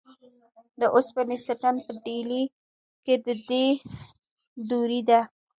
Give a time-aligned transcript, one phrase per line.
[0.79, 2.43] د اوسپنې ستن په ډیلي
[3.05, 3.67] کې د دې
[4.69, 5.19] دورې ده.